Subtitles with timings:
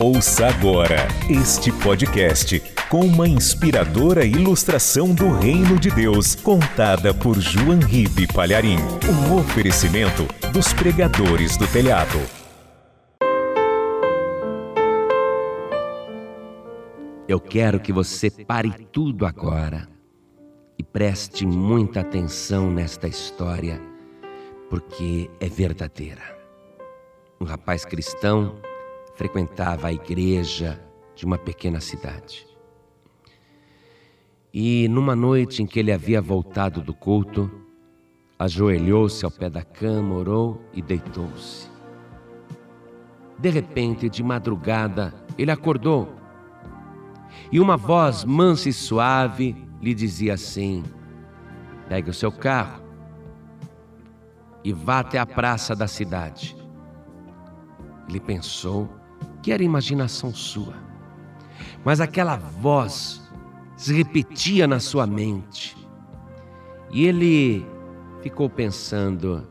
[0.00, 7.78] Ouça agora este podcast com uma inspiradora ilustração do Reino de Deus, contada por João
[7.78, 8.78] Ribe Palharim.
[9.08, 12.18] Um oferecimento dos pregadores do telhado.
[17.28, 19.88] Eu quero que você pare tudo agora
[20.78, 23.80] e preste muita atenção nesta história,
[24.68, 26.22] porque é verdadeira.
[27.40, 28.56] Um rapaz cristão
[29.14, 30.80] frequentava a igreja
[31.14, 32.46] de uma pequena cidade.
[34.52, 37.50] E numa noite em que ele havia voltado do culto,
[38.38, 41.70] ajoelhou-se ao pé da cama, orou e deitou-se.
[43.38, 46.22] De repente, de madrugada, ele acordou
[47.50, 50.82] e uma voz mansa e suave lhe dizia assim:
[51.88, 52.82] Pegue o seu carro
[54.64, 56.56] e vá até a praça da cidade.
[58.08, 58.88] Ele pensou
[59.42, 60.74] que era imaginação sua,
[61.84, 63.20] mas aquela voz
[63.76, 65.76] se repetia na sua mente.
[66.92, 67.66] E ele
[68.22, 69.46] ficou pensando: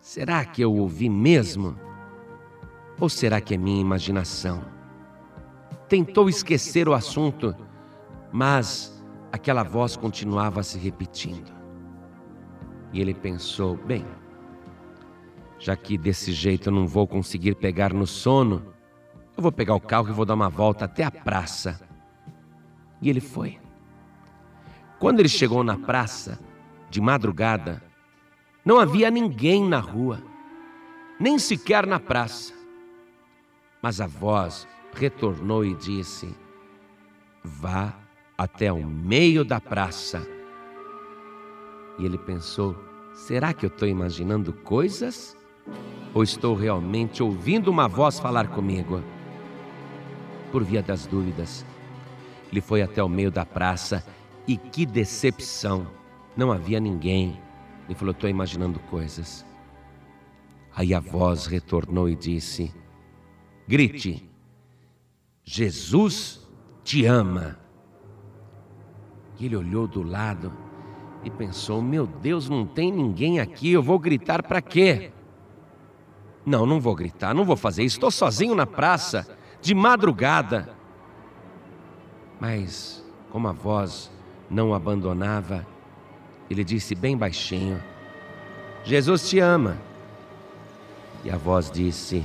[0.00, 1.76] será que eu ouvi mesmo?
[3.00, 4.62] Ou será que é minha imaginação?
[5.88, 7.54] Tentou esquecer o assunto,
[8.32, 11.52] mas aquela voz continuava se repetindo.
[12.92, 14.06] E ele pensou: bem,
[15.58, 18.73] já que desse jeito eu não vou conseguir pegar no sono,
[19.36, 21.80] eu vou pegar o carro e vou dar uma volta até a praça.
[23.00, 23.58] E ele foi.
[24.98, 26.38] Quando ele chegou na praça,
[26.88, 27.82] de madrugada,
[28.64, 30.22] não havia ninguém na rua,
[31.18, 32.54] nem sequer na praça.
[33.82, 36.34] Mas a voz retornou e disse:
[37.42, 37.94] Vá
[38.38, 40.26] até o meio da praça.
[41.98, 42.76] E ele pensou:
[43.12, 45.36] será que eu estou imaginando coisas?
[46.14, 49.02] Ou estou realmente ouvindo uma voz falar comigo?
[50.54, 51.66] Por via das dúvidas.
[52.48, 54.06] Ele foi até o meio da praça
[54.46, 55.84] e que decepção!
[56.36, 57.40] Não havia ninguém.
[57.86, 59.44] Ele falou: Estou imaginando coisas.
[60.72, 62.72] Aí a voz retornou e disse:
[63.66, 64.30] Grite,
[65.42, 66.48] Jesus
[66.84, 67.58] te ama.
[69.40, 70.52] E ele olhou do lado
[71.24, 75.10] e pensou: Meu Deus, não tem ninguém aqui, eu vou gritar para quê?
[76.46, 80.68] Não, não vou gritar, não vou fazer isso, estou sozinho na praça de madrugada.
[82.38, 84.12] Mas, como a voz
[84.50, 85.66] não o abandonava,
[86.50, 87.82] ele disse bem baixinho:
[88.84, 89.78] Jesus te ama.
[91.24, 92.22] E a voz disse: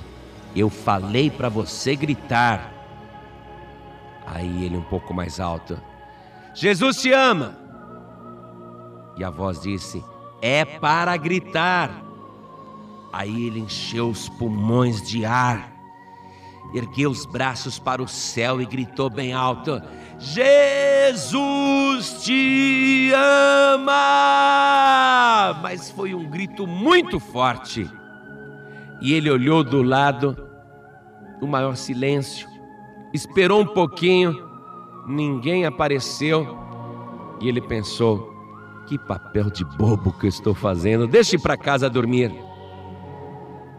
[0.54, 2.74] Eu falei para você gritar.
[4.28, 5.82] Aí ele um pouco mais alto:
[6.54, 7.58] Jesus te ama.
[9.16, 10.04] E a voz disse:
[10.42, 12.04] É para gritar.
[13.14, 15.79] Aí ele encheu os pulmões de ar
[16.74, 19.82] ergueu os braços para o céu e gritou bem alto:
[20.18, 23.90] Jesus te ama!
[25.62, 27.90] Mas foi um grito muito forte.
[29.02, 30.38] E ele olhou do lado,
[31.42, 32.48] o maior silêncio,
[33.14, 34.46] esperou um pouquinho,
[35.08, 36.58] ninguém apareceu,
[37.40, 38.30] e ele pensou:
[38.90, 42.34] que papel de bobo que eu estou fazendo, deixe para casa dormir.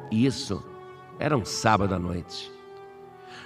[0.08, 0.64] Isso
[1.18, 2.50] era um sábado à noite.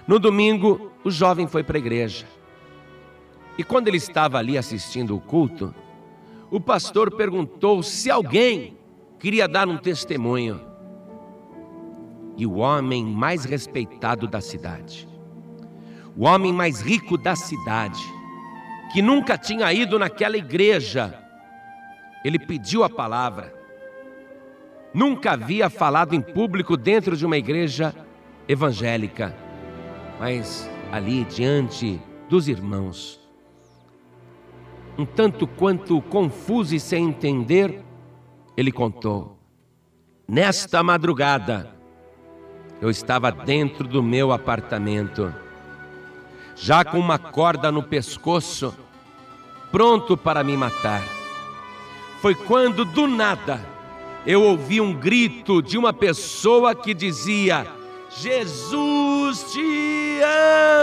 [0.06, 2.26] No domingo, o jovem foi para a igreja.
[3.56, 5.74] E quando ele estava ali assistindo o culto,
[6.50, 8.76] o pastor perguntou se alguém
[9.18, 10.60] queria dar um testemunho.
[12.36, 15.08] E o homem mais respeitado da cidade,
[16.16, 18.02] o homem mais rico da cidade,
[18.92, 21.18] que nunca tinha ido naquela igreja,
[22.24, 23.54] ele pediu a palavra.
[24.92, 27.94] Nunca havia falado em público dentro de uma igreja
[28.48, 29.43] evangélica
[30.18, 33.20] mas ali diante dos irmãos,
[34.96, 37.82] um tanto quanto confuso e sem entender,
[38.56, 39.38] ele contou:
[40.26, 41.74] Nesta madrugada,
[42.80, 45.34] eu estava dentro do meu apartamento,
[46.54, 48.74] já com uma corda no pescoço,
[49.72, 51.02] pronto para me matar.
[52.20, 53.60] Foi quando, do nada,
[54.24, 57.66] eu ouvi um grito de uma pessoa que dizia:
[58.16, 60.20] Jesus te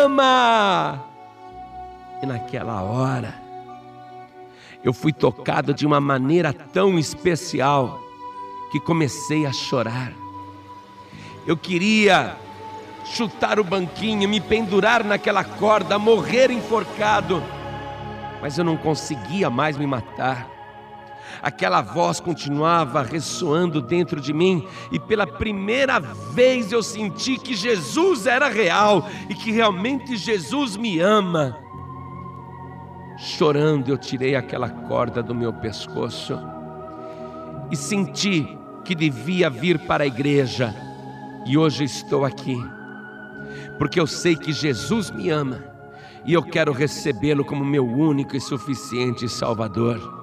[0.04, 1.04] ama.
[2.22, 3.34] E naquela hora,
[4.84, 8.00] eu fui tocado de uma maneira tão especial
[8.72, 10.14] que comecei a chorar.
[11.48, 12.36] Eu queria
[13.06, 17.44] chutar o banquinho, me pendurar naquela corda, morrer enforcado,
[18.42, 20.61] mas eu não conseguia mais me matar.
[21.42, 28.26] Aquela voz continuava ressoando dentro de mim, e pela primeira vez eu senti que Jesus
[28.26, 31.58] era real e que realmente Jesus me ama.
[33.18, 36.40] Chorando, eu tirei aquela corda do meu pescoço
[37.70, 40.76] e senti que devia vir para a igreja,
[41.46, 42.58] e hoje estou aqui,
[43.78, 45.72] porque eu sei que Jesus me ama
[46.26, 50.21] e eu quero recebê-lo como meu único e suficiente Salvador.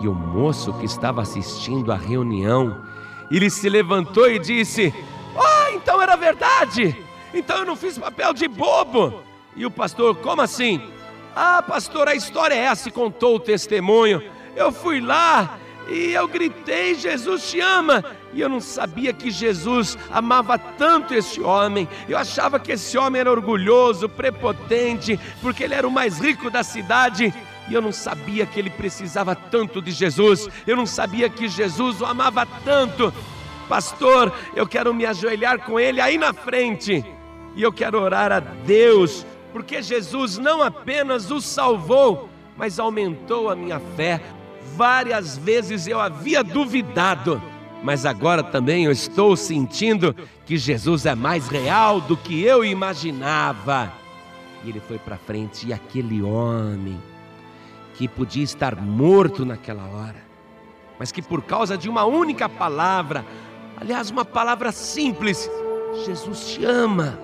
[0.00, 2.82] E o moço que estava assistindo à reunião,
[3.30, 4.92] ele se levantou e disse:
[5.36, 6.96] Ah, oh, então era verdade,
[7.32, 9.22] então eu não fiz papel de bobo.
[9.54, 10.80] E o pastor, como assim?
[11.34, 14.22] Ah, pastor, a história é essa, e contou o testemunho.
[14.54, 15.58] Eu fui lá
[15.88, 18.04] e eu gritei: Jesus te ama.
[18.34, 21.86] E eu não sabia que Jesus amava tanto esse homem.
[22.08, 26.62] Eu achava que esse homem era orgulhoso, prepotente, porque ele era o mais rico da
[26.62, 27.32] cidade.
[27.68, 30.48] E eu não sabia que ele precisava tanto de Jesus.
[30.66, 33.12] Eu não sabia que Jesus o amava tanto.
[33.68, 37.04] Pastor, eu quero me ajoelhar com ele aí na frente.
[37.54, 43.56] E eu quero orar a Deus, porque Jesus não apenas o salvou, mas aumentou a
[43.56, 44.20] minha fé,
[44.76, 47.42] Várias vezes eu havia duvidado,
[47.82, 50.16] mas agora também eu estou sentindo
[50.46, 53.92] que Jesus é mais real do que eu imaginava.
[54.64, 56.98] E ele foi para frente, e aquele homem
[58.02, 60.26] que podia estar morto naquela hora,
[60.98, 63.24] mas que por causa de uma única palavra,
[63.76, 65.48] aliás, uma palavra simples,
[66.04, 67.16] Jesus te ama.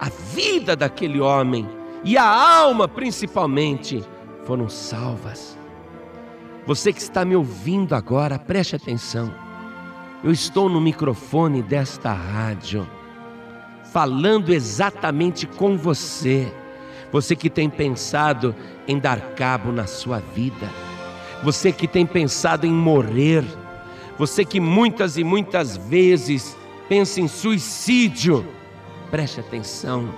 [0.00, 1.68] A vida daquele homem
[2.02, 4.02] e a alma principalmente
[4.46, 5.58] foram salvas.
[6.66, 9.30] Você que está me ouvindo agora, preste atenção.
[10.24, 12.88] Eu estou no microfone desta rádio,
[13.92, 16.50] falando exatamente com você.
[17.12, 18.54] Você que tem pensado
[18.86, 20.68] em dar cabo na sua vida,
[21.42, 23.44] você que tem pensado em morrer,
[24.18, 26.56] você que muitas e muitas vezes
[26.88, 28.46] pensa em suicídio,
[29.10, 30.08] preste atenção.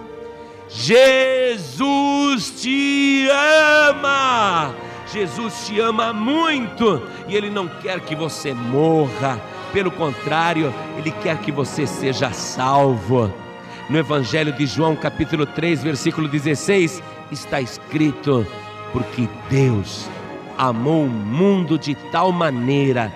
[0.68, 4.74] Jesus te ama!
[5.12, 9.38] Jesus te ama muito e Ele não quer que você morra,
[9.72, 13.32] pelo contrário, Ele quer que você seja salvo.
[13.88, 18.46] No Evangelho de João, capítulo 3, versículo 16, está escrito:
[18.92, 20.08] Porque Deus
[20.56, 23.12] amou o mundo de tal maneira,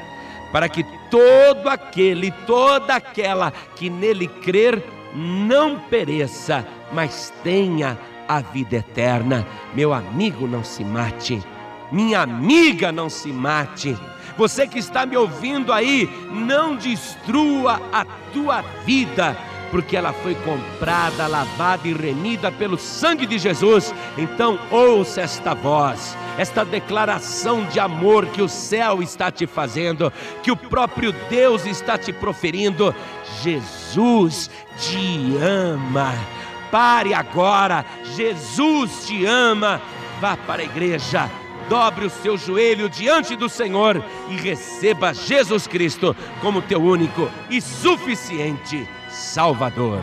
[0.52, 4.82] para que todo aquele, toda aquela que nele crer,
[5.14, 7.98] não pereça, mas tenha
[8.28, 9.46] a vida eterna.
[9.74, 11.42] Meu amigo, não se mate
[11.90, 13.96] minha amiga, não se mate.
[14.36, 19.36] Você que está me ouvindo aí, não destrua a tua vida,
[19.70, 23.94] porque ela foi comprada, lavada e remida pelo sangue de Jesus.
[24.16, 30.50] Então, ouça esta voz, esta declaração de amor que o céu está te fazendo, que
[30.50, 32.94] o próprio Deus está te proferindo.
[33.42, 36.14] Jesus te ama.
[36.70, 37.84] Pare agora,
[38.16, 39.80] Jesus te ama.
[40.20, 41.30] Vá para a igreja
[41.68, 47.60] dobre o seu joelho diante do Senhor e receba Jesus Cristo como teu único e
[47.60, 50.02] suficiente Salvador.